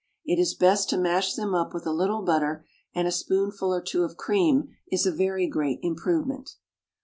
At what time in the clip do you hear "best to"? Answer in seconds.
0.55-0.97